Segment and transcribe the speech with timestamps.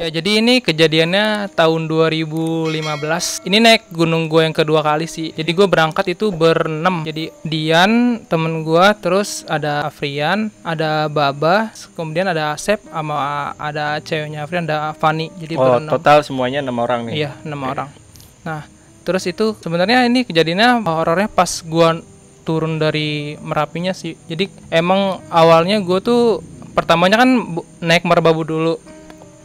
[0.00, 3.44] Ya, jadi ini kejadiannya tahun 2015.
[3.44, 5.28] Ini naik gunung gue yang kedua kali sih.
[5.36, 7.04] Jadi gue berangkat itu berenam.
[7.04, 14.48] Jadi Dian, temen gue, terus ada Afrian, ada Baba, kemudian ada Asep, sama ada ceweknya
[14.48, 15.28] Afrian, ada Fani.
[15.36, 15.92] Jadi Oh, berenam.
[15.92, 17.20] total semuanya enam orang nih.
[17.20, 17.92] Iya, enam orang.
[18.40, 18.64] Nah,
[19.04, 22.00] terus itu sebenarnya ini kejadiannya horornya pas gua
[22.48, 24.16] turun dari Merapinya sih.
[24.24, 26.40] Jadi emang awalnya gua tuh
[26.72, 28.80] pertamanya kan naik Merbabu dulu.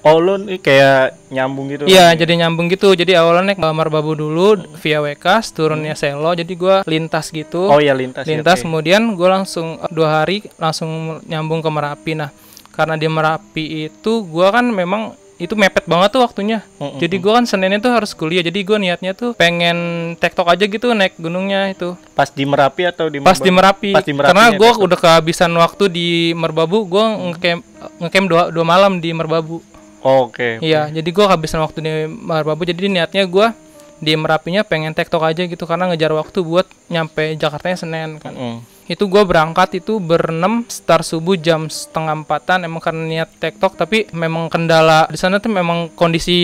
[0.05, 1.89] Oh, lu nih kayak nyambung gitu.
[1.89, 2.93] Iya, jadi nyambung gitu.
[2.93, 6.29] Jadi awalnya naik Merbabu dulu via Wekas, turunnya Selo.
[6.37, 7.65] Jadi gua lintas gitu.
[7.65, 8.21] Oh ya lintas.
[8.21, 8.69] ya, lintas oke.
[8.69, 12.29] kemudian gue langsung dua hari langsung nyambung ke Merapi nah
[12.75, 16.95] karena di Merapi itu gue kan memang itu mepet banget tuh waktunya Mm-mm.
[16.95, 19.75] jadi gue kan seninnya tuh harus kuliah jadi gue niatnya tuh pengen
[20.15, 24.07] tektok aja gitu naik gunungnya itu Pas di Merapi atau di pas di Merapi, Pas
[24.07, 27.61] di Merapi karena gue udah kehabisan waktu di Merbabu gue ngecamp
[27.99, 29.59] ngecamp dua, dua malam di Merbabu
[30.05, 30.61] Oh, Oke.
[30.61, 32.61] Iya, jadi gua kehabisan waktu di Merbabu.
[32.61, 33.57] Jadi niatnya gua
[33.97, 38.31] di Merapinya pengen tektok aja gitu karena ngejar waktu buat nyampe Jakartanya Senin kan.
[38.31, 38.61] Mm-mm.
[38.85, 44.05] Itu gua berangkat itu berenam start subuh jam setengah empatan emang karena niat tektok tapi
[44.13, 46.37] memang kendala di sana tuh memang kondisi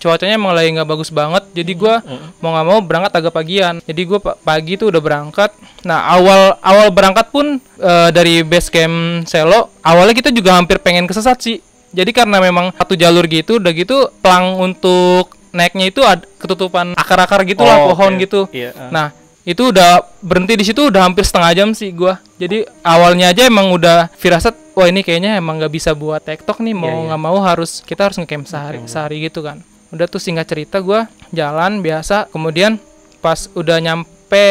[0.00, 1.44] cuacanya emang lagi nggak bagus banget.
[1.52, 2.00] Jadi gua
[2.40, 3.84] mau nggak mau berangkat agak pagian.
[3.84, 5.52] Jadi gua pa- pagi tuh udah berangkat.
[5.84, 11.04] Nah awal awal berangkat pun eh, dari base camp Selo awalnya kita juga hampir pengen
[11.04, 11.60] kesesat sih.
[11.94, 17.42] Jadi karena memang satu jalur gitu, udah gitu pelang untuk naiknya itu ad- ketutupan akar-akar
[17.44, 18.20] gitu lah Oh, pohon oke.
[18.20, 18.40] gitu.
[18.50, 18.74] Iya.
[18.74, 18.90] ah.
[18.90, 19.06] Nah
[19.44, 22.18] itu udah berhenti di situ udah hampir setengah jam sih gua.
[22.34, 26.74] Jadi awalnya aja emang udah firasat, wah ini kayaknya emang nggak bisa buat tektok nih,
[26.74, 27.06] mau Iya, iya.
[27.08, 29.62] nggak mau harus kita harus ngecamp sehari sehari gitu kan.
[29.88, 32.82] Udah tuh singkat cerita gua jalan biasa, kemudian
[33.20, 34.46] pas udah nyampe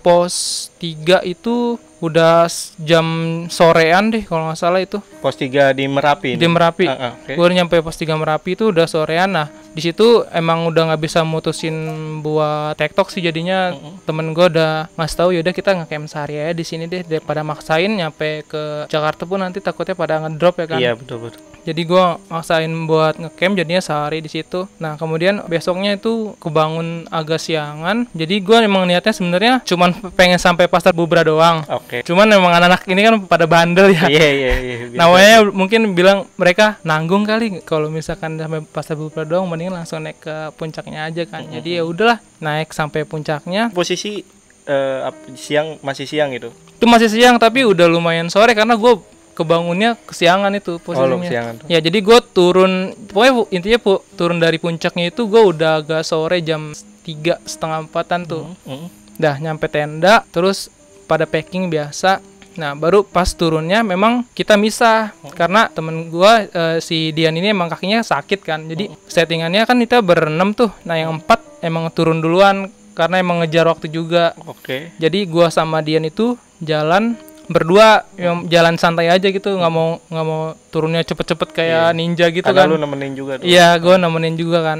[0.00, 0.34] pos
[0.76, 2.44] 3 itu udah
[2.76, 3.06] jam
[3.48, 6.36] sorean deh kalau nggak salah itu Pos 3 di Merapi.
[6.36, 6.46] di?
[6.46, 6.86] Merapi.
[6.86, 7.32] Ah, ah, oke.
[7.34, 9.32] Gue nyampe pos 3 Merapi itu udah sorean.
[9.32, 11.74] Nah, di situ emang udah nggak bisa mutusin
[12.22, 13.74] buat TikTok sih jadinya
[14.06, 17.90] temen gue udah ngasih tahu yaudah kita ngecamp sehari aja di sini deh daripada maksain
[17.90, 20.78] nyampe ke Jakarta pun nanti takutnya pada ngedrop ya kan.
[20.78, 21.55] Iya, betul betul.
[21.66, 24.70] Jadi gue maksain buat ngecamp jadinya sehari di situ.
[24.78, 28.06] Nah kemudian besoknya itu kebangun agak siangan.
[28.14, 31.66] Jadi gue emang niatnya sebenarnya cuman pengen sampai pasar Bubra doang.
[31.66, 32.06] Oke.
[32.06, 34.06] Cuman emang anak-anak ini kan pada bandel ya.
[34.06, 34.76] Iya, iya, iya.
[35.02, 40.22] Namanya mungkin bilang mereka nanggung kali kalau misalkan sampai pasar Bubra doang mendingan langsung naik
[40.22, 41.42] ke puncaknya aja kan.
[41.50, 43.74] Jadi ya udahlah naik sampai puncaknya.
[43.74, 44.22] posisi
[44.66, 46.54] eh, ap- siang masih siang gitu.
[46.76, 51.12] Itu masih siang tapi udah lumayan sore karena gue kebangunnya kesiangan itu posisinya.
[51.12, 51.54] Oh, kesiangan.
[51.68, 56.40] Ya jadi gue turun pokoknya intinya pu- turun dari puncaknya itu gue udah agak sore
[56.40, 56.72] jam
[57.04, 58.56] tiga setengah empatan tuh.
[58.64, 58.88] Mm.
[59.20, 60.72] Dah nyampe tenda terus
[61.04, 62.18] pada packing biasa.
[62.56, 67.68] Nah, baru pas turunnya memang kita misah karena temen gua eh, si Dian ini emang
[67.68, 68.64] kakinya sakit kan.
[68.64, 70.72] Jadi settingannya kan kita berenam tuh.
[70.88, 74.32] Nah, yang empat emang turun duluan karena emang ngejar waktu juga.
[74.48, 74.88] Oke.
[74.96, 80.26] Jadi gua sama Dian itu jalan berdua yang jalan santai aja gitu nggak mau nggak
[80.26, 83.38] mau turunnya cepet-cepet kayak ninja gitu Karena kan lu nemenin juga.
[83.38, 84.78] Iya, gue nemenin juga kan.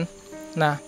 [0.55, 0.83] Nah,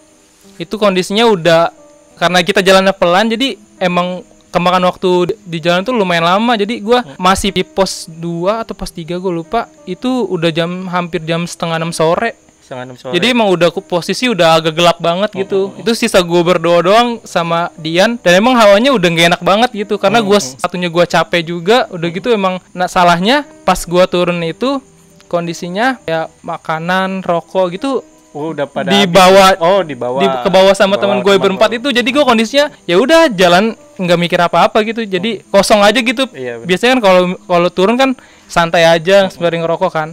[0.57, 1.71] itu kondisinya udah
[2.19, 6.59] karena kita jalannya pelan, jadi emang kemakan waktu di- jalan tuh lumayan lama.
[6.59, 9.71] Jadi gua masih di pos 2 atau pos 3 gue lupa.
[9.85, 12.35] Itu udah jam hampir jam setengah enam sore.
[12.69, 13.17] Setengah enam sore.
[13.17, 15.73] Jadi emang udah posisi udah agak gelap banget gitu.
[15.81, 19.97] Itu sisa gue berdoa doang sama Dian dan emang hawanya udah gak enak banget gitu
[19.97, 21.89] karena gua satunya gua capek juga.
[21.89, 24.85] Udah gitu emang nah salahnya pas gua turun itu
[25.33, 28.05] kondisinya ya makanan, rokok gitu
[28.37, 29.65] Oh, udah pada dibawa habis.
[29.65, 30.21] Oh, dibawa.
[30.21, 34.19] di ke bawah sama teman gue berempat itu jadi gue kondisinya ya udah jalan nggak
[34.21, 36.69] mikir apa-apa gitu jadi kosong aja gitu Iya, bener.
[36.69, 38.13] biasanya kan kalau kalau turun kan
[38.45, 40.09] santai aja sembari ngerokok kan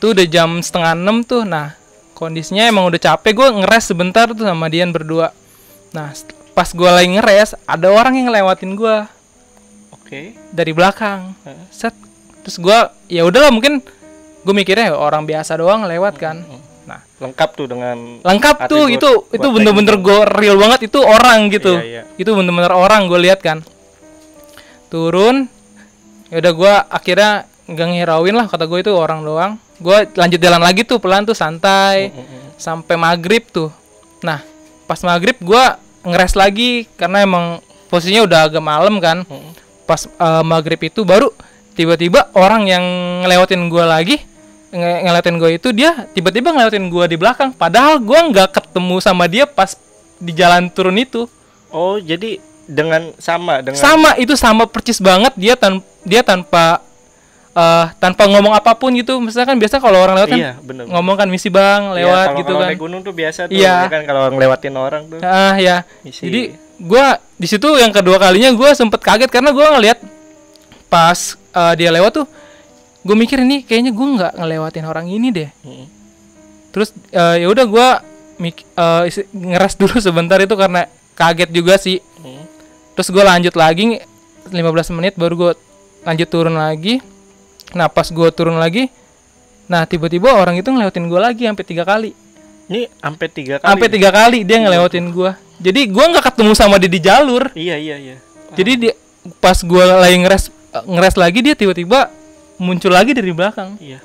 [0.00, 1.42] tuh udah jam setengah enam tuh.
[1.44, 1.76] Nah
[2.16, 3.32] kondisinya emang udah capek.
[3.36, 5.32] Gue ngeres sebentar tuh sama Dian berdua.
[5.92, 6.12] Nah
[6.56, 8.96] pas gue lagi ngeres ada orang yang ngelewatin gue
[9.92, 10.32] Oke.
[10.52, 11.36] dari belakang.
[11.44, 11.66] Heeh.
[11.68, 11.94] set.
[12.46, 12.78] Terus gue
[13.10, 13.82] ya udahlah mungkin
[14.46, 16.40] gue mikirnya ya orang biasa doang lewat kan.
[16.86, 17.02] nah.
[17.18, 20.86] Lengkap tuh dengan lengkap tuh itu itu bener-bener gue real banget.
[20.88, 21.74] Itu orang gitu.
[21.76, 22.02] Iya, iya.
[22.16, 23.60] itu bener-bener orang gue lihat kan.
[24.88, 25.50] Turun.
[26.26, 29.52] Ya udah gue akhirnya nggak ngirauin lah kata gue itu orang doang.
[29.82, 32.14] Gue lanjut jalan lagi tuh pelan tuh santai.
[32.56, 33.68] Sampai maghrib tuh.
[34.22, 34.40] Nah
[34.86, 35.64] pas maghrib gue
[36.06, 37.58] ngeres lagi karena emang
[37.90, 39.26] posisinya udah agak malam kan.
[39.84, 41.30] Pas eh, maghrib itu baru
[41.76, 42.84] tiba-tiba orang yang
[43.26, 44.16] ngelewatin gue lagi
[44.72, 47.50] nge- ngelewatin gue itu dia tiba-tiba ngelewatin gue di belakang.
[47.50, 49.74] Padahal gue nggak ketemu sama dia pas
[50.16, 51.26] di jalan turun itu.
[51.74, 55.34] Oh, jadi dengan sama dengan sama itu sama percis banget.
[55.34, 56.85] Dia tan dia tanpa
[57.56, 60.84] eh, tanpa ngomong apa pun gitu misalnya kan biasa kalau orang lewat kan Iya, bener.
[60.86, 63.52] ngomong kan misi bang Iya, lewat kalau- gitu kan naik gunung tuh biasa tuh.
[63.52, 63.74] Iya.
[63.80, 65.18] ya kan kalau ngelewatin orang tuh.
[65.20, 66.22] ah ya Misi.
[66.22, 66.40] jadi
[66.78, 69.98] gua di situ yang kedua kalinya gua sempet kaget karena gua ngeliat
[70.86, 72.26] pas eh, dia lewat tuh
[73.00, 75.86] gue mikir ini kayaknya gua nggak ngelewatin orang ini deh Mm.
[76.70, 77.64] terus eh, ya udah
[78.68, 82.44] eh, isi- ngeres dulu sebentar itu karena kaget juga sih Mm.
[82.92, 83.96] terus gue lanjut lagi
[84.46, 84.52] 15
[84.92, 85.52] menit baru gue
[86.02, 86.98] lanjut turun lagi
[87.72, 88.92] nah pas gue turun lagi
[89.66, 92.10] nah tiba-tiba orang itu ngelewatin gue lagi sampai tiga kali
[92.66, 93.66] Ini sampai tiga kali.
[93.68, 97.76] sampai tiga kali dia ngelewatin gue jadi gue nggak ketemu sama dia di jalur Iya,
[97.76, 98.16] iya, iya.
[98.52, 98.92] jadi dia
[99.38, 100.44] pas gue lagi ngeres
[100.84, 102.10] ngeres lagi dia tiba-tiba
[102.56, 103.98] muncul lagi dari belakang Iya.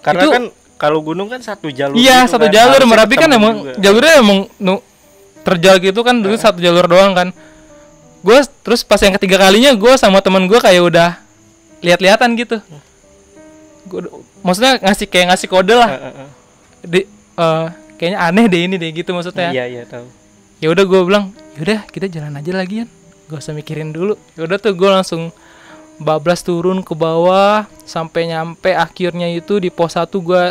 [0.00, 0.44] Karena Itu- kan
[0.74, 1.92] kalau gunung kan satu jalur.
[1.92, 2.52] iya gitu satu kan.
[2.52, 3.72] jalur merapi kan emang juga.
[3.78, 4.84] jalurnya emang nu-
[5.40, 7.28] terjal gitu kan dulu satu jalur doang kan
[8.20, 11.10] gue terus pas yang ketiga kalinya gue sama teman gue kayak udah
[11.80, 12.60] lihat-lihatan gitu
[13.90, 14.00] gue
[14.40, 16.28] maksudnya ngasih kayak ngasih kode lah Heeh, heeh.
[16.84, 17.00] di
[17.36, 17.66] eh,
[17.96, 20.06] kayaknya aneh deh ini deh gitu maksudnya Iya, iya, tahu.
[20.58, 22.88] ya udah gue bilang yaudah kita jalan aja lagi kan
[23.26, 25.34] gak usah mikirin dulu ya udah tuh gue langsung
[25.96, 30.42] bablas turun ke bawah sampai nyampe akhirnya itu di pos 1 gue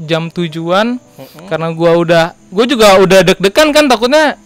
[0.00, 1.46] jam tujuan Mm-mm.
[1.46, 4.38] karena gua udah gue juga udah deg-degan kan takutnya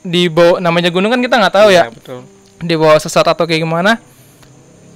[0.00, 2.18] di bawah namanya gunung kan kita nggak tahu ya Iya, betul.
[2.60, 3.98] di bawah sesat atau kayak gimana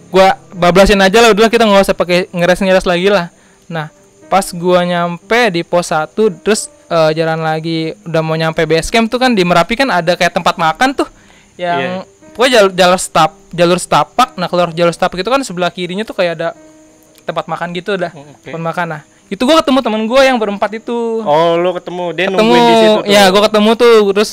[0.09, 3.29] gua bablasin aja lah udah kita nggak usah pakai ngeres-ngeres lagi lah.
[3.67, 3.91] Nah
[4.27, 6.11] pas gua nyampe di pos 1
[6.43, 10.15] terus eh, jalan lagi udah mau nyampe base camp tuh kan di Merapi kan ada
[10.15, 11.07] kayak tempat makan tuh
[11.55, 12.03] yang
[12.35, 16.13] pokoknya jalur jalur stap jalur setapak nah kalau jalur setapak itu kan sebelah kirinya tuh
[16.13, 16.49] kayak ada
[17.23, 18.51] tempat makan gitu dah Mm, Oke.
[18.51, 18.87] tempat makan.
[18.99, 21.23] Nah itu gua ketemu temen gua yang berempat itu.
[21.23, 23.05] Oh, lu ketemu dia ketemu nungguin di situ tuh.
[23.07, 24.31] ya gue ketemu tuh terus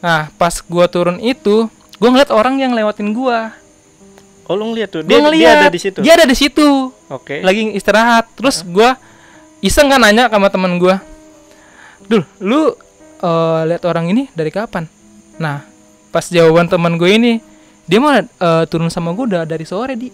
[0.00, 3.52] nah pas gua turun itu gue ngeliat orang yang lewatin gua
[4.44, 5.00] Oh, lu ngeliat tuh.
[5.04, 5.98] Dia, ngeliat dia ada di situ.
[6.04, 6.68] dia ada di situ
[7.08, 7.40] Oke.
[7.40, 8.96] lagi istirahat terus gua
[9.64, 11.00] iseng kan nanya sama teman gua
[12.04, 12.76] dul lu
[13.24, 14.84] eh, lihat orang ini dari kapan
[15.40, 15.64] nah
[16.14, 17.32] pas jawaban teman gue ini
[17.88, 20.08] dia mah eh, turun sama gue udah dari sore di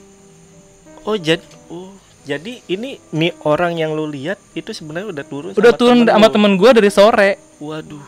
[1.01, 1.41] Oh, jadi
[1.73, 1.97] oh,
[2.29, 6.13] jadi ini nih orang yang lu lihat itu sebenarnya udah turun udah sama turun temen
[6.13, 6.35] sama lu.
[6.37, 7.31] temen gue dari sore
[7.61, 8.05] Waduh.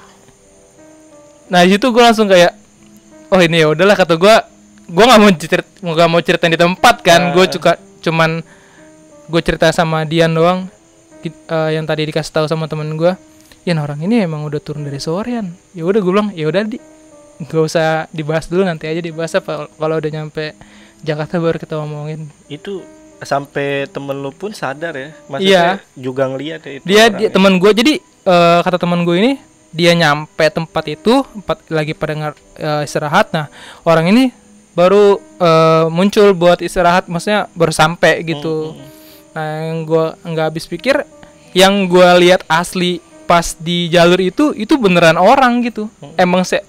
[1.52, 2.56] Nah di situ gue langsung kayak,
[3.28, 4.36] oh ini ya udahlah kata gue,
[4.92, 7.50] gue nggak mau cerit, nggak mau cerita di tempat kan, gue Ah.
[7.50, 7.72] juga
[8.04, 8.44] cuman
[9.24, 10.68] gue cerita sama Dian doang,
[11.24, 13.16] eh, yang tadi dikasih tahu sama temen gue,
[13.62, 16.82] Yan orang ini emang udah turun dari sorean, ya udah gue bilang, ya udah di,
[17.46, 20.52] gak usah dibahas dulu nanti aja dibahas apa kalau udah nyampe
[20.98, 22.26] Jakarta baru kita omongin.
[22.50, 22.82] Itu
[23.22, 25.10] sampai temen lu pun sadar ya.
[25.10, 25.14] Iya.
[25.30, 26.84] Maksudnya juga ngeliat ya itu.
[26.86, 27.30] Dia, dia ya.
[27.30, 29.32] teman gue jadi eh, kata teman gue ini
[29.70, 33.30] dia nyampe tempat itu tempat lagi pada ngar- eh, istirahat.
[33.30, 33.46] Nah
[33.86, 34.34] orang ini
[34.72, 38.72] baru eh, muncul buat istirahat, maksudnya baru sampai gitu.
[38.72, 38.90] Mm, mm,
[39.32, 40.96] Nah yang gue nggak habis pikir,
[41.52, 45.88] yang gue lihat asli pas di jalur itu itu beneran orang gitu.
[46.16, 46.60] Emang se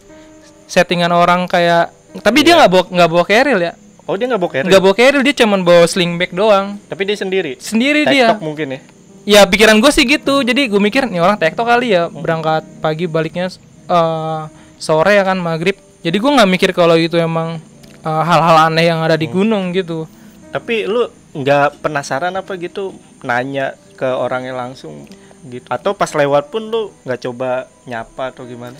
[0.64, 1.92] settingan orang kayak,
[2.24, 3.74] tapi dia nggak bawa nggak bawa keril ya,
[4.04, 4.68] Oh, dia nggak bawa carry.
[4.68, 6.76] nggak bawa keril dia cuman bawa sling bag doang.
[6.92, 7.56] Tapi dia sendiri.
[7.60, 8.32] Sendiri dia.
[8.32, 8.80] TikTok mungkin ya.
[9.24, 10.44] Ya pikiran gue sih gitu.
[10.44, 13.48] Jadi gue mikir nih orang tektok kali ya berangkat pagi baliknya
[13.88, 14.42] eh,
[14.76, 15.80] sore ya kan maghrib.
[16.04, 17.64] Jadi gue nggak mikir kalau itu emang
[18.04, 20.06] eh, hal-hal aneh yang ada di gunung gitu.
[20.54, 22.94] Tapi lu nggak penasaran apa gitu
[23.26, 25.10] nanya ke orangnya langsung
[25.50, 28.78] gitu atau pas lewat pun lu nggak coba nyapa atau gimana?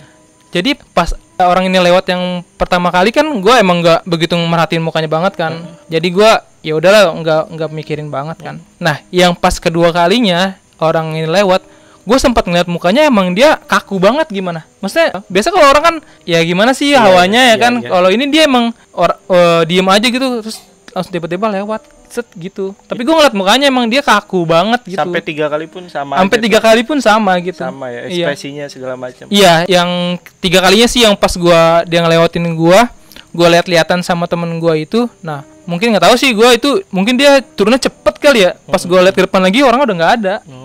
[0.54, 1.10] Jadi pas
[1.42, 5.66] orang ini lewat yang pertama kali kan gue emang nggak begitu merhatiin mukanya banget kan.
[5.90, 6.30] Jadi gue
[6.62, 8.56] ya udahlah nggak nggak mikirin banget kan.
[8.78, 11.66] Nah yang pas kedua kalinya orang ini lewat,
[12.04, 14.68] gue sempat ngeliat mukanya emang dia kaku banget gimana.
[14.78, 17.72] Maksudnya biasa kalau orang kan ya gimana sih Iya, hawanya iya, ya kan.
[17.80, 17.88] iya.
[17.88, 20.60] Kalau ini dia emang or, eh, diem aja gitu terus
[20.92, 22.70] langsung tiba-tiba lewat set gitu.
[22.86, 25.00] Tapi gue ngeliat mukanya emang dia kaku banget gitu.
[25.00, 26.14] Sampai tiga kali pun sama.
[26.20, 26.66] Sampai tiga tuh.
[26.70, 27.58] kali pun sama gitu.
[27.58, 28.26] sama ya Iya.
[28.30, 29.26] ekspresinya segala macam.
[29.26, 29.90] Iya, yang
[30.38, 32.86] tiga kalinya sih yang pas gua dia ngelewatin gua,
[33.34, 35.10] gua lihat-lihatan sama temen gua itu.
[35.18, 38.54] Nah, mungkin nggak tahu sih gua itu mungkin dia turunnya cepet kali ya.
[38.62, 40.34] Pas gua lihat ke depan lagi orang udah nggak ada.
[40.46, 40.63] Oke.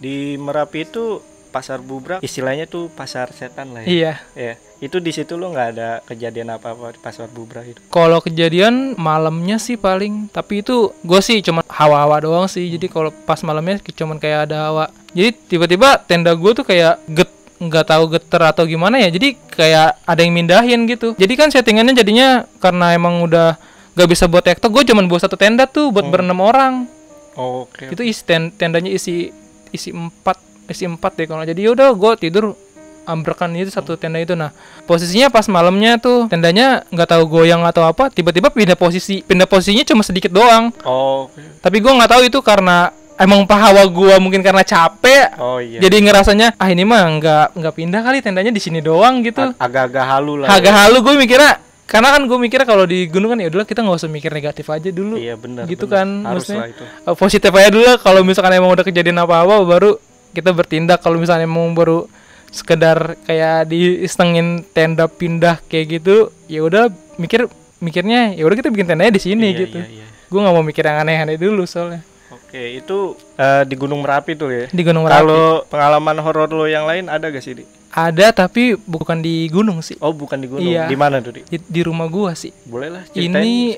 [0.00, 3.88] Di Merapi itu pasar bubrak istilahnya tuh pasar setan lah ya.
[3.90, 4.12] Iya.
[4.38, 7.80] Ya, itu di situ lo nggak ada kejadian apa-apa di pasar bubrak itu.
[7.90, 12.64] Kalau kejadian malamnya sih paling, tapi itu gua sih cuma hawa-hawa doang sih.
[12.70, 14.84] Jadi kalau pas malamnya cuman kayak ada hawa.
[15.12, 17.28] Jadi tiba-tiba tenda gua tuh kayak get
[17.60, 19.12] nggak tahu geter atau gimana ya.
[19.12, 21.12] Jadi kayak ada yang mindahin gitu.
[21.18, 23.58] Jadi kan settingannya jadinya karena emang udah
[23.90, 26.88] gak bisa buat tektok, gue cuman buat satu tenda tuh buat berenam orang.
[27.36, 27.90] Oh, oke.
[27.90, 29.28] Itu isi ten- tendanya isi
[29.70, 32.54] isi empat isi empat deh kalau jadi udah gue tidur
[33.02, 37.82] ambrekan itu satu tenda itu nah posisinya pas malamnya tuh tendanya nggak tahu goyang atau
[37.82, 41.42] apa tiba-tiba pindah posisi pindah posisinya cuma sedikit doang Oh, oke.
[41.58, 45.80] tapi gua nggak tahu itu karena emang pahawa gua mungkin karena capek oh iya.
[45.80, 49.58] jadi ngerasanya ah ini mah nggak nggak pindah kali tendanya di sini doang gitu Ag-
[49.58, 50.48] agak-agak halu lah.
[50.48, 50.78] agak ya.
[50.78, 51.52] halu gue mikirnya
[51.90, 54.62] karena kan gue mikirnya kalau di gunung kan ya udahlah kita nggak usah mikir negatif
[54.64, 55.66] aja dulu Iya benar.
[55.66, 55.96] gitu benar.
[55.96, 56.84] kan Harus maksudnya itu.
[56.86, 59.90] eh, positif aja dulu kalau misalkan emang udah kejadian apa-apa baru
[60.30, 62.06] kita bertindak kalau misalnya emang baru
[62.48, 66.16] sekedar kayak diistengin tenda pindah kayak gitu
[66.46, 67.46] ya udah mikir
[67.78, 70.06] mikirnya ya udah kita bikin tendanya di sini Iya, gitu iya, iya.
[70.24, 72.98] gue nggak mau mikir yang aneh-aneh dulu soalnya Oke, itu
[73.34, 74.64] eh, di Gunung Merapi tuh ya.
[74.66, 77.64] di Gunung Merapi Kalau pengalaman horor lo yang lain ada gak sih, Di?
[77.90, 80.62] ada tapi bukan di gunung sih Oh, bukan di gunung.
[80.64, 80.86] Iya.
[80.86, 81.42] Di mana tuh, Di?
[81.44, 83.74] di, di rumah gua sih Boleh lah ceritain ini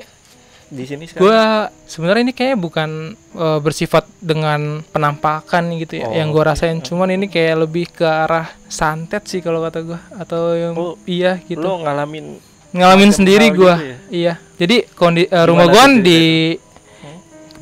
[0.68, 1.20] di sini sekarang.
[1.22, 1.40] gua
[1.82, 7.08] sebenarnya ini kayak bukan eh, bersifat dengan penampakan gitu ya Oh, yang gua rasain cuman
[7.10, 11.60] ini kayak lebih ke arah santet sih kalau kata gua atau yang Oh, iya gitu
[11.60, 12.36] Lo ngalamin
[12.70, 13.96] ngalamin sendiri gua gitu ya?
[14.10, 16.20] iya jadi kondi eh, rumah gua kan di?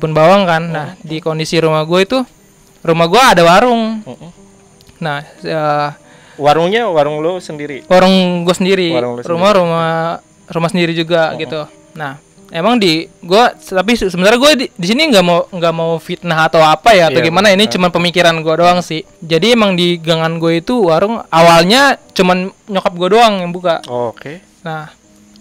[0.01, 0.63] Kebun bawang kan.
[0.65, 2.17] Nah di kondisi rumah gua itu
[2.81, 4.01] rumah gua ada warung.
[4.01, 4.31] Mm-mm.
[4.97, 5.89] nah eh,
[6.37, 7.85] warungnya warung lo sendiri.
[7.85, 8.89] warung gue sendiri.
[8.89, 9.89] Warung lu rumah rumah
[10.49, 11.69] rumah sendiri juga gitu.
[11.93, 12.17] Nah
[12.49, 16.45] emang di gue tapi se- sebenarnya gue di, di sini nggak mau nggak mau fitnah
[16.45, 17.47] atau apa ya atau Iya, gimana.
[17.49, 19.05] ini cuman pemikiran gue doang sih.
[19.21, 23.79] Jadi emang di gangan gue itu warung awalnya cuman nyokap gue doang yang buka.
[23.85, 24.41] Oh, Oke.
[24.65, 24.89] nah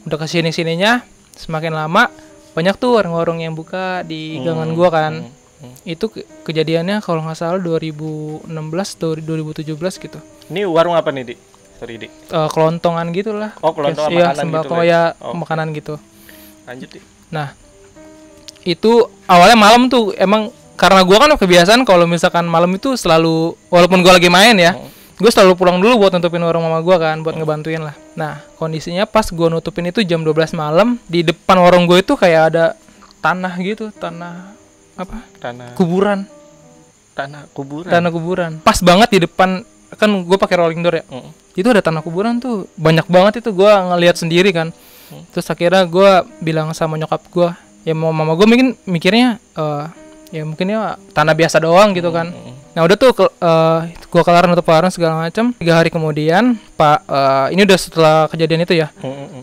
[0.04, 1.04] udah ke sini sininya
[1.36, 2.08] semakin lama
[2.50, 5.12] banyak tuh warung-warung yang buka di gangan gue kan
[5.60, 5.74] Hmm, hmm.
[5.84, 8.48] itu ke- kejadiannya kalau nggak salah 2016
[8.92, 11.34] atau 2017 gitu Ini warung apa nih, Di?
[11.76, 12.08] Sorry, Di.
[12.08, 15.34] Eh, kelontongan gitu lah Oh, kelontongan Iya, makanan sembako gitu lah ya Oh.
[15.34, 15.94] makanan gitu
[16.64, 17.00] Lanjut, Di.
[17.28, 17.54] nah
[18.60, 18.92] itu
[19.24, 24.16] awalnya malam tuh emang karena gua kan kebiasaan kalau misalkan malam itu selalu walaupun gua
[24.16, 24.76] lagi main ya
[25.20, 27.92] gue selalu pulang dulu buat nutupin warung mama gua kan buat ngebantuin lah.
[28.16, 32.42] Nah kondisinya pas gua nutupin itu jam 12 malam di depan warung gue itu kayak
[32.50, 32.64] ada
[33.20, 34.56] tanah gitu tanah
[34.96, 35.20] apa?
[35.36, 35.76] Tanah.
[35.76, 36.24] Kuburan.
[37.12, 37.92] Tanah kuburan.
[37.92, 38.52] tanah kuburan.
[38.64, 39.60] Pas banget di depan
[40.00, 41.04] kan gue pakai rolling door ya?
[41.04, 41.30] Mm.
[41.50, 44.72] itu ada tanah kuburan tuh banyak banget itu gua ngelihat sendiri kan.
[45.36, 49.86] Terus akhirnya gua bilang sama nyokap gua ya mau mama gue mungkin mikirnya eh
[50.30, 52.30] ya mungkin ya tanah biasa doang gitu kan
[52.70, 57.02] nah udah tuh ke, eh, gua kelar nutup warung segala macam tiga hari kemudian pak
[57.02, 59.42] eh, ini udah setelah kejadian itu ya mm, mm.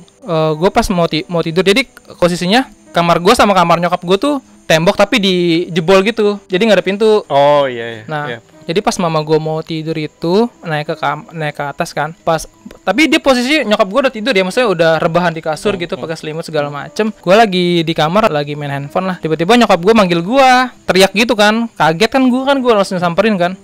[0.54, 4.36] gue pas mau ti- mau tidur jadi posisinya kamar gua sama kamar nyokap gue tuh
[4.64, 8.04] tembok tapi dijebol gitu jadi nggak ada pintu Oh, iya, iya.
[8.06, 8.40] Nah, Iya.
[8.68, 12.12] Jadi pas mama gue mau tidur itu naik ke kam naik ke atas kan.
[12.22, 12.44] Pas
[12.84, 16.20] tapi dia posisi nyokap gue udah tidur ya, maksudnya udah rebahan di kasur gitu pakai
[16.20, 17.10] selimut segala macem.
[17.16, 19.18] Gue lagi di kamar lagi main handphone lah.
[19.18, 20.50] Tiba-tiba nyokap gue manggil gue,
[20.84, 21.72] teriak gitu kan.
[21.74, 23.56] Kaget kan gue kan gue langsung samperin kan.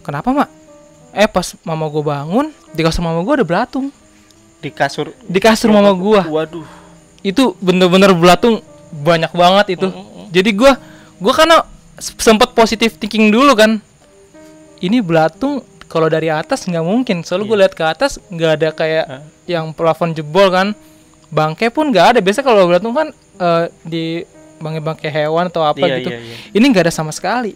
[0.00, 0.48] Kenapa mak?
[1.12, 3.92] Eh pas mama gue bangun di kasur mama gue ada belatung.
[4.58, 5.12] Di kasur.
[5.28, 6.64] Di kasur mama gue Waduh.
[7.20, 9.88] itu bener-bener belatung banyak banget itu
[10.28, 10.72] jadi gua
[11.20, 11.60] gua karena
[11.94, 13.84] s- sempet positif thinking dulu kan
[14.80, 17.24] ini belatung kalau dari atas nggak mungkin.
[17.24, 19.06] Soalnya gue lihat ke atas nggak ada kayak
[19.48, 20.76] yang plafon jebol kan.
[21.28, 22.18] Bangke pun nggak ada.
[22.20, 23.08] Biasa kalau belatung kan
[23.40, 24.04] eh, di
[24.58, 26.36] bangke-bangke hewan atau apa Iya, gitu iya, iya.
[26.50, 27.54] ini nggak ada sama sekali.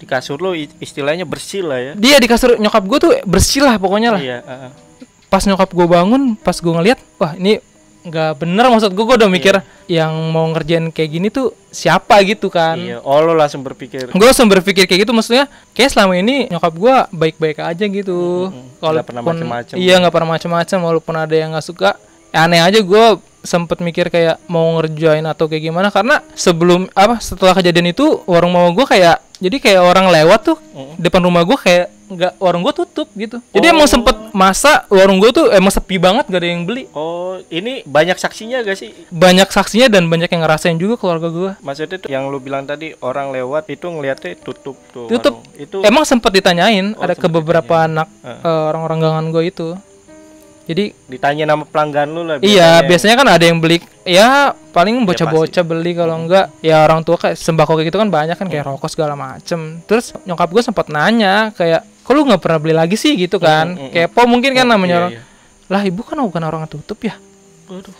[0.00, 1.92] Di kasur lo istilahnya bersih lah ya.
[1.94, 4.20] dia di kasur nyokap gue tuh bersih lah pokoknya lah.
[4.20, 4.70] Iya, heeh.
[5.28, 7.56] pas nyokap gue bangun pas gue ngeliat wah ini
[8.02, 9.54] nggak bener maksud gue gue udah mikir
[9.86, 12.74] yang mau ngerjain kayak gini tuh siapa gitu kan.
[12.74, 14.10] Iya, oh lo langsung berpikir.
[14.10, 18.50] Gue langsung berpikir kayak gitu maksudnya kayak selama ini nyokap gue baik-baik aja gitu.
[18.50, 18.82] Mm-mm.
[18.82, 19.74] Nggak pernah macem-macem.
[19.78, 21.94] iya nggak pernah macem-macem walaupun ada yang nggak suka.
[22.34, 23.04] Ya aneh aja gue
[23.42, 28.54] sempet mikir kayak mau ngerjain atau kayak gimana karena sebelum apa setelah kejadian itu warung
[28.54, 30.94] mama gue kayak jadi kayak orang lewat tuh Mm.
[30.96, 33.74] depan rumah gue kayak nggak warung gue tutup gitu jadi Oh.
[33.74, 37.80] emang sempet masa warung gue tuh emang sepi banget gak ada yang beli Oh, ini
[37.82, 38.92] banyak saksinya gak sih?
[39.08, 42.92] banyak saksinya dan banyak yang ngerasain juga keluarga gue Maksudnya tuh yang lu bilang tadi
[43.00, 45.08] orang lewat itu ngeliatnya tutup tuh.
[45.08, 45.40] Tutup.
[45.40, 45.56] warung.
[45.58, 48.40] Itu emang sempet ditanyain Oh, ada ke beberapa anak Heeh.
[48.40, 49.68] eh, orang-orang gangan gue itu
[50.62, 52.36] jadi ditanya nama pelanggan lu lah.
[52.38, 53.18] iya biasanya.
[53.18, 53.82] kan ada yang beli.
[54.06, 56.54] Ya paling bocah-bocah beli kalau enggak.
[56.62, 59.82] Ya orang tua kayak sembako kayak gitu kan banyak kan kayak rokok segala macem.
[59.90, 63.18] Terus nyokap gue sempat nanya kayak kok lu nggak pernah beli lagi sih?
[63.18, 63.74] Gitu kan.
[63.74, 63.92] Mm, mm, mm.
[64.06, 65.12] kepo mungkin kan namanya Iya, orang.
[65.18, 65.22] iya.
[65.66, 67.18] lah ibu kan bukan orang tutup ya?
[67.66, 67.96] Waduh.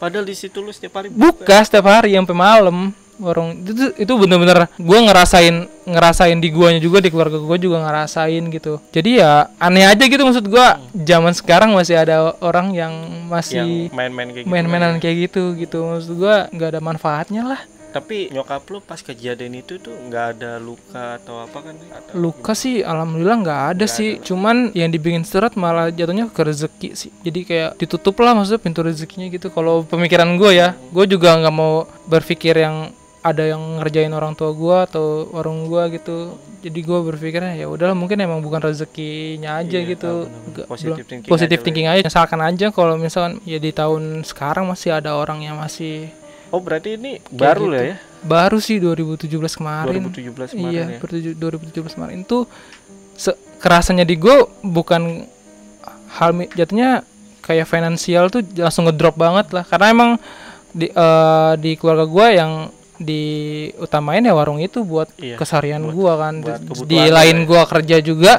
[0.00, 1.60] Padahal di situ lu setiap hari buka.
[1.60, 7.12] setiap hari sampai malam warung itu itu bener-bener gue ngerasain ngerasain di guanya juga di
[7.12, 8.80] keluarga gue juga ngerasain gitu.
[8.90, 10.66] Jadi ya aneh aja gitu maksud gue
[11.04, 12.92] zaman sekarang masih ada orang yang
[13.28, 14.50] masih main-main kayak gitu.
[14.50, 15.78] main-mainan kayak gitu gitu.
[15.84, 17.62] Maksud gue nggak ada manfaatnya lah.
[17.90, 21.74] Tapi nyokap lu pas kejadian itu tuh nggak ada luka atau apa kan?
[21.74, 24.10] Atau luka sih alhamdulillah nggak ada Nggak sih.
[24.22, 27.10] cuman yang dibikin seret malah jatuhnya ke rezeki sih.
[27.26, 29.50] Jadi kayak ditutup lah maksudnya pintu rezekinya gitu.
[29.50, 34.50] Kalau pemikiran gue ya gue juga nggak mau berpikir yang ada yang ngerjain orang tua
[34.50, 36.34] gue atau warung gue gitu.
[36.60, 40.12] Jadi gue berpikirnya ya udahlah mungkin emang bukan rezekinya aja Iya, gitu.
[40.64, 42.02] Positive belum- thinking positive aja lah thinking aja.
[42.02, 46.08] Misalkan aja kalau misalkan ya di tahun sekarang masih ada orang yang masih
[46.50, 47.70] Oh berarti ini baru gitu.
[47.70, 47.96] lah ya?
[48.20, 50.02] baru sih 2017 kemarin.
[50.02, 50.98] 2017 kemarin iya, ya.
[50.98, 52.16] bertuju- 2017 kemarin.
[52.20, 52.38] Itu
[53.14, 55.24] se- kerasanya di gue bukan
[56.10, 57.06] hal jatuhnya
[57.40, 59.62] kayak finansial tuh langsung ngedrop banget lah.
[59.62, 60.10] Karena emang
[60.70, 62.52] di eh, di keluarga gue yang
[63.00, 66.34] diutamain ya warung itu buat Iya, keseharian buat- gue kan
[66.84, 67.46] di lain ya.
[67.46, 68.32] gue kerja juga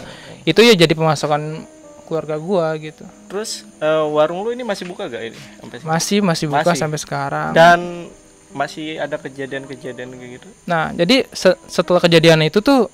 [0.44, 1.66] itu ya jadi pemasukan
[2.06, 5.40] keluarga gue gitu Terus eh, warung lu ini masih buka gak ini?
[5.58, 6.80] Sampai masih masih buka Masih.
[6.80, 7.80] sampai sekarang Dan
[8.52, 10.48] masih ada kejadian-kejadian gitu?
[10.66, 12.92] Nah, jadi se- setelah kejadian itu tuh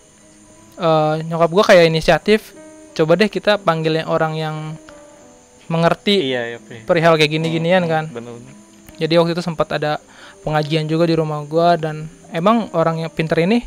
[0.78, 2.54] eh, nyokap gua kayak inisiatif,
[2.94, 4.56] coba deh kita panggil yang orang yang
[5.66, 6.58] mengerti Iya, iya.
[6.86, 8.06] Perihal kayak gini-ginian kan.
[8.08, 8.38] Bener.
[8.96, 9.98] Jadi waktu itu sempat ada
[10.41, 13.63] pengajian juga di rumah gua dan emang orang yang pinter ini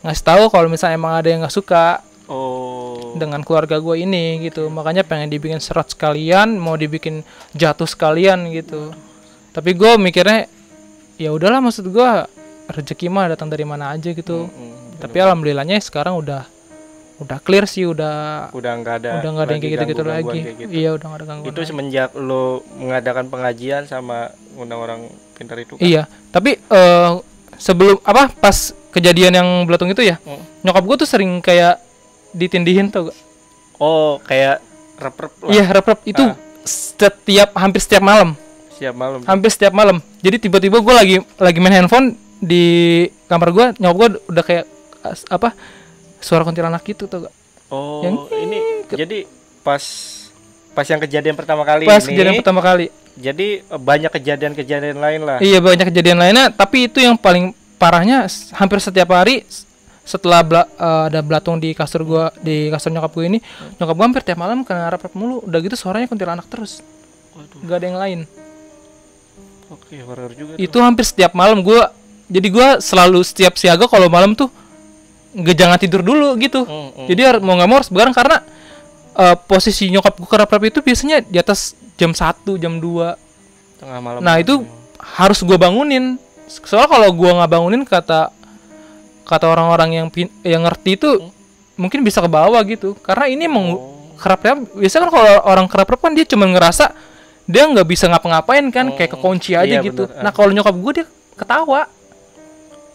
[0.00, 3.16] ngasih tahu kalau misalnya emang ada yang nggak suka Oh.
[3.16, 4.68] dengan keluarga gua ini gitu.
[4.68, 7.24] Makanya pengen dibikin serat sekalian, mau dibikin
[7.56, 8.92] jatuh sekalian gitu.
[9.50, 10.44] Tapi gua mikirnya
[11.16, 12.28] ya udahlah maksud gua
[12.68, 14.44] rezeki mah datang dari mana aja gitu.
[14.44, 16.44] Mm, tapi alhamdulillahnya sekarang udah
[17.18, 20.38] udah clear sih udah udah nggak ada udah nggak ada yang kayak gitu-gitu ganggu-gangguan lagi
[20.38, 20.70] kayak gitu.
[20.70, 21.68] iya udah nggak ada gangguan Itu lagi.
[21.72, 22.44] semenjak lo
[22.78, 25.00] mengadakan pengajian sama undang orang
[25.32, 25.80] pintar itu kan?
[25.80, 27.10] iya tapi eh,
[27.54, 28.56] sebelum apa pas
[28.88, 30.42] kejadian yang belatung itu ya Hmm.
[30.60, 31.78] nyokap gue tuh sering kayak
[32.30, 33.10] ditindihin tuh
[33.78, 34.58] Oh, kayak
[34.96, 36.34] rep-rep lah iya rep itu Ah.
[36.62, 38.34] setiap hampir setiap malam
[38.70, 39.22] siap malam.
[39.22, 42.64] hampir setiap malam jadi tiba-tiba gue lagi lagi main handphone di
[43.26, 44.64] kamar gue nyokap gue udah kayak
[45.28, 45.54] apa
[46.18, 47.30] suara kuntilanak gitu tuh
[47.68, 49.18] Oh, Yang ini jadi
[49.60, 49.82] pas
[50.72, 52.16] pas yang kejadian pertama kali pas ini.
[52.16, 55.38] kejadian pertama kali Jadi eh, banyak kejadian-kejadian lain lah.
[55.42, 59.42] Iya banyak kejadian lainnya, tapi itu yang paling parahnya hampir setiap hari
[60.06, 63.38] setelah bela- eh, ada belatung di kasur gua di kasur nyokap gue ini,
[63.76, 65.42] nyokap gua hampir tiap malam kena rap mulu.
[65.44, 66.80] Udah gitu suaranya kuntilanak terus,
[67.36, 68.20] Waduh, nggak ada yang lain.
[69.68, 70.64] oke horor juga tuh.
[70.64, 71.92] Itu hampir setiap malam gua
[72.24, 74.48] jadi gua selalu setiap siaga kalau malam tuh
[75.36, 76.64] nggak jangan tidur dulu gitu.
[76.64, 77.06] Hmm, hmm.
[77.10, 78.40] Jadi mau nggak mau harus begadang karena
[79.18, 82.22] eh, posisi nyokap gua kerap rap itu biasanya di atas jam 1,
[82.56, 83.18] jam 2
[83.78, 84.20] tengah malam.
[84.22, 84.62] Nah itu
[84.98, 86.18] harus gue bangunin.
[86.46, 88.30] Soalnya kalau gue nggak bangunin kata
[89.22, 91.10] kata orang-orang yang pin- yang ngerti itu
[91.74, 92.96] mungkin bisa ke bawah gitu.
[92.98, 93.78] Karena ini emang Oh.
[94.16, 94.58] kerap rap.
[94.72, 96.90] Biasanya kan kalau orang kerap rap kan dia cuma ngerasa
[97.44, 100.04] dia nggak bisa ngapa-ngapain kan, kayak kekunci aja Iya, gitu.
[100.04, 100.20] bener.
[100.20, 101.86] Nah kalau nyokap gue dia ketawa.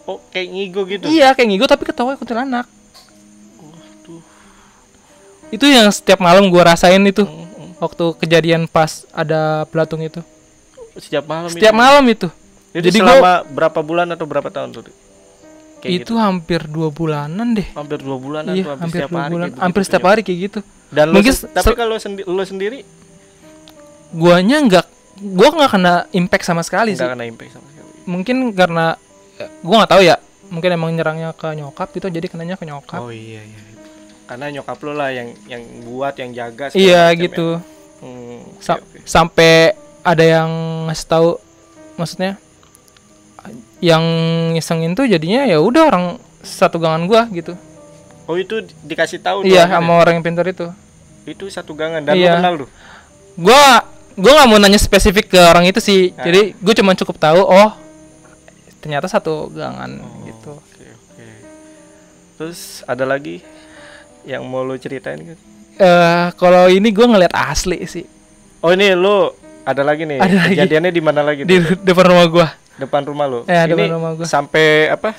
[0.04, 1.04] Oh, kayak ngigo gitu.
[1.08, 2.68] Iya kayak ngigo tapi ketawa kuntilanak.
[2.68, 2.83] Waduh.
[5.54, 7.70] Itu yang setiap malam gue rasain itu Hmm, hmm.
[7.78, 10.18] waktu kejadian pas ada belatung itu.
[10.94, 11.80] Setiap malam Setiap itu.
[11.80, 12.28] malam itu.
[12.70, 14.82] Itu Jadi selama berapa bulan atau berapa tahun tuh?
[15.78, 16.14] Kayak itu gitu.
[16.16, 17.68] hampir dua bulanan deh.
[17.72, 19.46] hampir dua bulan Iya, atau hampir, hampir setiap dua hari bulan.
[19.46, 20.08] kayak Hampir begitu setiap ya?
[20.08, 20.60] hari kayak gitu.
[20.88, 22.78] Dan Mungkin se- tapi kalau sendi lu sendiri
[24.12, 24.86] guanya nggak
[25.28, 27.90] gua nggak kena impact sama sekali sih nggak kena impact sama sekali.
[28.04, 28.94] mungkin karena
[29.60, 33.10] gua nggak tahu ya mungkin emang nyerangnya ke nyokap gitu jadi kenanya ke nyokap Oh
[33.10, 33.60] iya iya.
[34.24, 37.16] Karena nyokap lu lah yang yang buat yang jaga iya ya.
[37.18, 37.60] gitu
[37.96, 38.98] Hmm, oke, Sa- oke.
[39.02, 40.50] sampai ada yang
[40.84, 41.28] ngasih tahu
[41.94, 42.36] maksudnya
[43.78, 44.00] yang
[44.50, 46.04] ngisengin tuh jadinya ya udah orang
[46.40, 47.52] satu gangan gua gitu
[48.24, 50.72] Oh itu di- dikasih tahu iya sama orang yang pintar itu ya?
[51.26, 52.24] Itu satu gangan dan Iya.
[52.26, 52.66] lu kenal lu.
[53.36, 53.84] gua
[54.14, 56.24] gua nggak mau nanya spesifik ke orang itu sih Ah.
[56.24, 57.70] jadi gua cuma cukup tahu oh
[58.78, 61.26] ternyata satu gangan gitu Oke oke.
[62.34, 63.40] Terus ada lagi
[64.24, 65.38] yang mau lu ceritain kan?
[65.74, 68.06] eh kalau ini gua ngeliat asli sih
[68.58, 69.28] Oh ini lu
[69.62, 70.16] ada lagi nih.
[70.18, 70.48] Ada lagi.
[70.56, 71.40] Kejadiannya di mana lagi?
[71.42, 71.76] di tuh?
[71.88, 73.40] depan rumah gua depan rumah lu.
[73.44, 74.24] Eh, ini depan rumah gua.
[74.24, 75.12] sampai apa?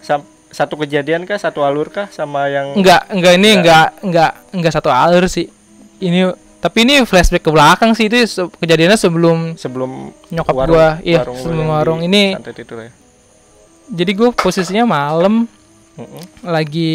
[0.00, 1.36] Sam- satu kejadian kah?
[1.36, 2.08] Satu alur kah?
[2.08, 3.88] Sama yang enggak enggak ini Enggak.
[4.00, 5.52] enggak enggak satu alur sih
[5.98, 9.90] ini tapi ini flashback ke belakang sih itu se- kejadiannya sebelum sebelum
[10.28, 12.88] nyokap warung- gua iya sebelum warung ini ya.
[13.90, 15.44] jadi gua posisinya malam
[15.98, 16.22] Mm-mm.
[16.44, 16.94] lagi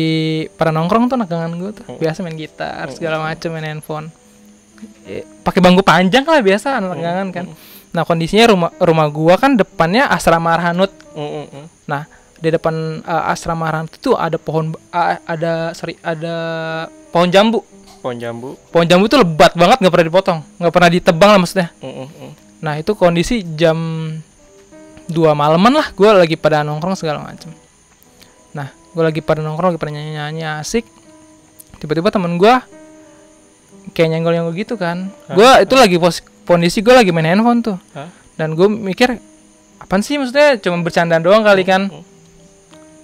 [0.54, 2.00] pada nongkrong tuh nagangan gua tuh Mm.
[2.00, 4.08] biasa main gitar segala macem main handphone
[5.04, 7.46] Eh, pakai bangku panjang lah biasa anak nagangan kan
[7.90, 11.70] nah kondisinya rumah rumah gua kan depannya asrama Arhanut Mm-mm-mm.
[11.84, 12.04] Nah,
[12.36, 16.36] di depan uh, asrama Arhanut itu ada pohon a- ada sorry, ada
[17.10, 17.62] pohon jambu.
[18.00, 18.58] Pohon jambu.
[18.68, 21.70] Pohon jambu itu lebat banget nggak pernah dipotong, nggak pernah ditebang lah maksudnya.
[21.78, 22.30] Mm-mm-mm.
[22.60, 23.78] Nah, itu kondisi jam
[25.06, 27.52] dua malaman lah gue lagi pada nongkrong segala macem
[28.94, 30.86] gue lagi pada nongkrong lagi pada nyanyi nyanyi asik.
[31.82, 32.54] Tiba-tiba temen gue
[33.92, 35.10] kayak nyenggol nyenggol gitu kan.
[35.34, 37.78] Gue itu lagi pos kondisi gue lagi main handphone tuh.
[37.98, 38.24] Hah?
[38.34, 39.18] dan gue mikir
[39.78, 40.18] apaan sih?
[40.18, 41.90] Maksudnya cuma bercanda doang kali kan?
[41.90, 42.04] Hmm.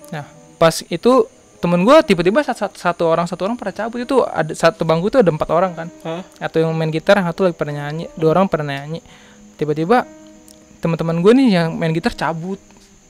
[0.10, 0.26] nah
[0.58, 4.02] pas itu temen gue tiba-tiba satu, satu orang satu orang pada cabut.
[4.02, 5.88] Itu ada satu bangku itu ada empat orang kan.
[6.06, 6.22] Hah?
[6.42, 9.04] atau yang main gitar satu lagi pada nyanyi dua orang pada nyanyi.
[9.60, 10.08] Tiba-tiba
[10.80, 12.58] teman-teman gue nih yang main gitar cabut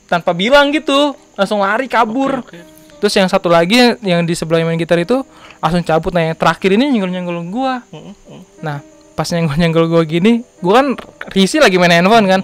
[0.09, 1.13] tanpa bilang gitu.
[1.37, 2.41] Langsung lari kabur.
[2.43, 2.77] Oke, oke.
[2.99, 5.23] terus yang satu lagi yang di sebelah main gitar itu
[5.63, 6.11] langsung cabut.
[6.11, 8.11] Nah yang terakhir ini nyenggol nyenggol mm.
[8.59, 8.83] nah
[9.15, 10.99] pas nyenggol nyenggol gue gini gue kan
[11.31, 12.41] risi lagi main handphone kan.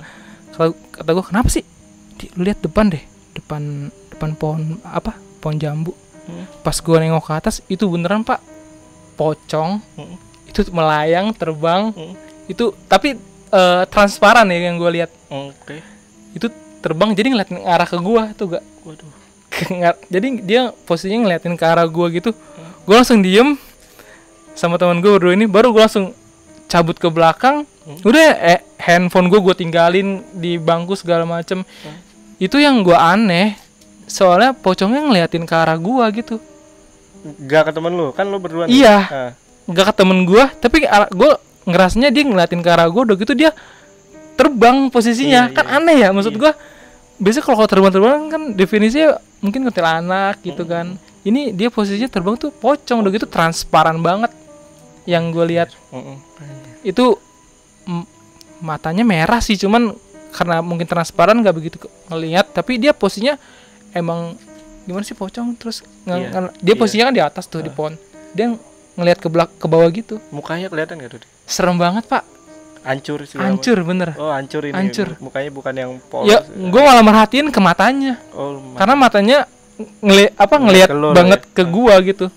[0.56, 1.67] Kalau kata gue kenapa sih?
[2.15, 3.04] Di, lu lihat depan deh
[3.36, 5.91] depan depan pohon apa pohon jambu.
[6.63, 8.39] Pas gue nengok ke atas itu beneran pak.
[9.19, 9.84] Pocong.
[10.47, 11.91] Itu melayang terbang.
[12.47, 13.19] Itu tapi
[13.51, 15.12] eh, transparan ya yang gue lihat.
[15.30, 15.84] Oke.
[16.36, 16.51] itu
[16.86, 19.10] terbang jadi ngeliatin arah ke gua tuh gak Waduh.
[19.74, 22.30] Nggak- jadi dia posisinya ngeliatin ke arah gua gitu
[22.86, 23.58] gue langsung diem
[24.54, 26.13] sama teman gue berdua ini baru gue langsung
[26.65, 28.02] cabut ke belakang Hmm.
[28.02, 31.62] udah eh, handphone gue gue tinggalin di bangku segala macem
[32.38, 33.54] itu yang gua aneh
[34.06, 36.41] soalnya pocongnya ngeliatin ke arah gua gitu
[37.41, 38.82] Gak ke temen lu, kan lu berdua nih.
[38.82, 38.98] Iya.
[39.06, 39.32] Ah.
[39.65, 41.32] nggak ke temen gua tapi gue
[41.63, 43.54] ngerasanya dia ngeliatin ke arah gua udah gitu dia
[44.34, 45.78] terbang posisinya Iya, kan iya.
[45.78, 46.41] aneh ya maksud Iya.
[46.41, 46.52] gua
[47.17, 50.95] biasanya kalau kalau terbang-terbang kan definisinya mungkin kuntilanak gitu kan.
[51.21, 54.30] Ini dia posisinya terbang tuh pocong udah gitu transparan banget
[55.06, 55.73] yang gue lihat.
[56.82, 57.17] Itu
[58.58, 59.93] matanya merah sih cuman
[60.32, 61.75] karena mungkin transparan nggak begitu
[62.08, 63.39] ngelihat tapi dia posisinya
[63.91, 64.36] emang
[64.84, 65.56] gimana sih pocong?
[65.56, 66.78] Terus Iya, nge- dia iya.
[66.78, 67.75] posisinya kan di atas tuh di Ah.
[67.75, 67.93] pohon.
[68.32, 68.54] Dia
[68.93, 70.21] ngelihat ke belak ke bawah gitu.
[70.30, 71.21] Mukanya kelihatan gak tuh?
[71.45, 72.25] serem banget pak
[72.86, 74.10] Hancur segala hancur bener.
[74.13, 74.71] Oh, hancur ini.
[74.71, 75.17] Hancur.
[75.17, 76.30] Mukanya bukan yang polos.
[76.30, 79.38] ya gue malah merhatiin ke matanya Oh, ma- karena matanya
[80.00, 81.52] ngeli apa ngelihat banget ya.
[81.52, 82.32] ke gua gitu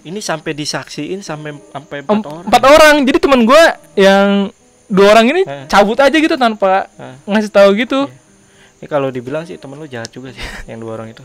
[0.00, 2.44] ini sampai disaksiin sampai sampai Em- empat orang.
[2.46, 4.48] empat orang jadi teman gua yang
[4.86, 5.66] dua orang ini Eh.
[5.66, 7.18] cabut aja gitu tanpa Ah.
[7.26, 8.08] ngasih tahu gitu
[8.78, 11.20] Ini kalau dibilang sih temen lu jahat juga sih, yang dua orang itu.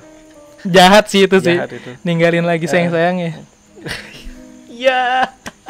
[0.66, 1.92] jahat sih itu sih Jahat itu.
[2.02, 3.38] ninggalin lagi sayang sayangnya
[4.74, 5.30] Iya.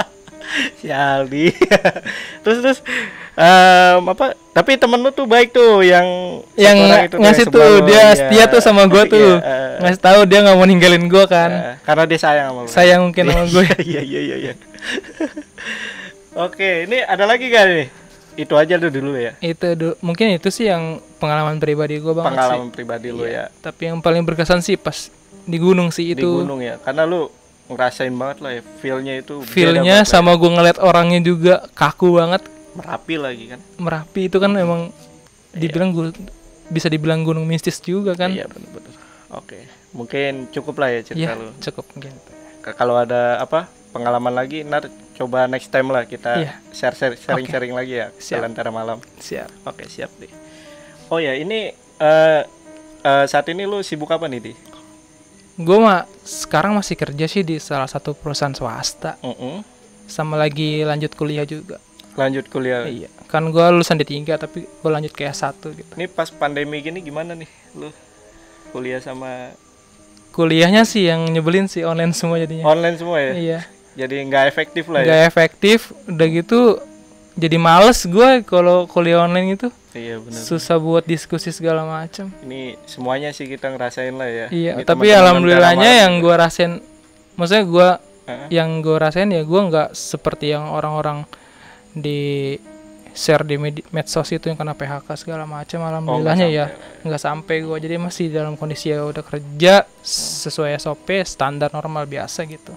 [0.80, 1.54] si Aldi.
[2.43, 2.79] Terus terus
[3.34, 4.36] em, apa?
[4.51, 6.06] Tapi temen lu tuh baik tuh yang
[6.53, 8.12] yang itu ngasih yang tuh lu, dia iya.
[8.13, 11.49] setia tuh sama gua tuh Iya, eh, ngasih tahu dia nggak mau ninggalin gua kan
[11.49, 12.69] eh, karena dia sayang sama lu.
[12.69, 14.53] sayang mungkin sama gue Iya iya iya iya.
[16.36, 17.88] Oke, ini ada lagi gak nih?
[18.36, 19.38] Itu aja tuh dulu ya.
[19.39, 23.45] itu du- mungkin itu sih yang pengalaman pribadi gua banget Pengalaman sih pribadi lu Iya.
[23.47, 23.62] ya.
[23.62, 26.77] tapi yang paling berkesan sih pas di gunung sih Di itu gunung ya.
[26.79, 27.29] Karena lu
[27.65, 30.06] ngerasain banget lah ya feel-nya itu feelnya ya.
[30.06, 33.60] sama gua ngeliat orangnya juga kaku banget merapi lagi kan.
[33.78, 34.89] merapi itu kan emang
[35.52, 36.17] dibilang gu-
[36.65, 38.93] bisa dibilang gunung mistis juga kan Iya benar-benar.
[39.34, 41.49] Oke, mungkin cukup lah ya cerita Iya, lu.
[41.60, 42.13] cukup mungkin
[42.63, 46.54] Kalau ada apa pengalaman lagi, ntar coba next time lah kita Iya.
[46.71, 48.41] share share sharing sharing lagi ya Siap.
[48.43, 48.97] antara malam.
[49.17, 50.32] siap Oke siap deh.
[51.08, 52.41] Oh ya ini eh
[52.99, 54.54] eh, saat ini lu sibuk apa nih di?
[55.56, 59.62] Gue mah sekarang masih kerja sih di salah satu perusahaan swasta Mm-mm.
[60.04, 61.78] sama lagi lanjut kuliah juga
[62.13, 62.86] Lanjut kuliah.
[62.86, 67.02] iya kan gue lulusan D3 tapi gue lanjut ke S1 gitu Ini pas pandemi gini
[67.02, 67.89] gimana nih lu
[68.70, 69.54] kuliah sama
[70.30, 73.34] kuliahnya sih yang nyebelin sih online semua jadinya online semua ya?
[73.34, 73.60] iya
[73.94, 75.26] Jadi nggak efektif lah nggak ya?
[75.26, 76.60] efektif udah gitu
[77.36, 80.38] jadi males gue kalau kuliah online itu Iya benar.
[80.39, 84.46] susah buat diskusi segala macam Ini semuanya sih kita ngerasain lah ya.
[84.50, 86.82] iya Ini tapi alhamdulillahnya yang gue rasain
[87.34, 87.89] maksudnya gue
[88.24, 88.48] Heeh.
[88.54, 91.26] yang gue rasain ya gue nggak seperti yang orang-orang
[91.91, 92.58] di
[93.12, 97.06] share di medi- medsos itu yang kena PHK segala macam Oh, alhamdulillahnya ya sampai.
[97.06, 102.41] nggak sampai gue jadi masih dalam kondisi ya udah kerja sesuai SOP standar normal biasa
[102.43, 102.74] gitu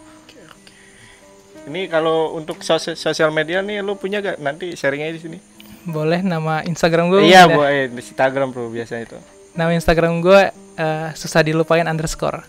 [1.66, 5.38] Ini kalau untuk sos- sosial media nih lu punya gak nanti sharingnya di sini?
[5.84, 9.14] boleh nama Instagram gue iya, bu, eh, di Instagram bro biasa itu.
[9.52, 10.40] nama Instagram gue
[10.74, 12.42] eh, susah dilupain underscore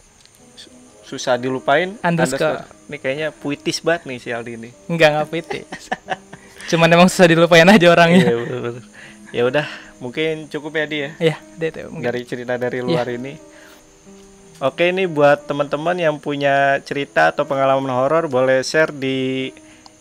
[1.04, 1.96] Susah dilupain.
[2.02, 2.68] Underscore.
[2.84, 4.70] Ini kayaknya puitis banget nih si Aldi ini.
[4.88, 5.62] nggak nggak piti
[6.68, 8.84] cuman emang susah dilupain aja orangnya Iya bener-bener.
[9.30, 9.66] Ya udah,
[9.98, 11.36] mungkin cukup ya dia ya
[11.86, 12.04] mungkin.
[12.04, 12.84] dari cerita dari Iya.
[12.84, 13.34] luar ini.
[14.58, 19.54] Oke, ini buat teman-teman yang punya cerita atau pengalaman horor boleh share di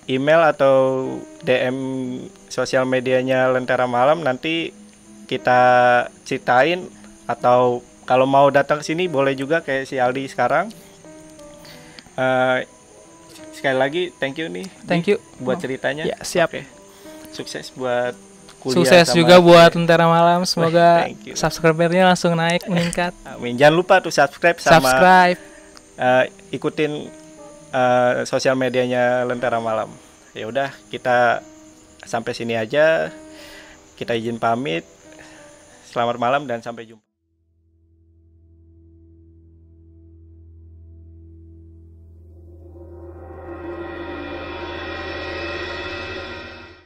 [0.09, 1.05] email atau
[1.45, 1.77] DM
[2.49, 4.73] sosial medianya Lentera Malam nanti
[5.29, 5.61] kita
[6.25, 6.88] ceritain
[7.29, 10.73] atau kalau mau datang ke sini boleh juga kayak si Aldi sekarang.
[12.16, 12.64] Eh,
[13.53, 16.09] sekali lagi thank you nih thank you buat ceritanya.
[16.09, 16.64] ya siap Oke.
[17.37, 18.16] Sukses buat
[18.66, 20.42] kuliah Sukses sama- juga buat Lentera Malam.
[20.50, 23.14] Semoga subscribernya langsung naik meningkat.
[23.22, 23.55] Amin.
[23.55, 25.38] Jangan lupa tuh subscribe sama Subscribe.
[25.96, 26.92] eh, ikutin
[27.70, 29.88] eh, sosial medianya Lentera Malam.
[30.35, 31.40] Ya udah, kita
[32.02, 33.14] sampai sini aja.
[33.94, 34.83] Kita izin pamit.
[35.87, 37.06] Selamat malam dan sampai jumpa.